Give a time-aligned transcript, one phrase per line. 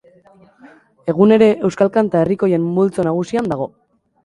[1.13, 3.71] Egun ere, euskal kanta herrikoien multzo nagusian dago.